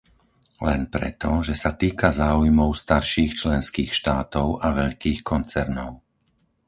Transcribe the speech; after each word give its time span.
Len 0.67 0.81
preto, 0.95 1.31
že 1.47 1.53
sa 1.63 1.71
týka 1.81 2.09
záujmov 2.23 2.69
starších 2.83 3.31
členských 3.41 3.91
štátov 3.99 4.47
a 4.57 4.67
veľkých 4.79 5.19
koncernov. 5.31 5.91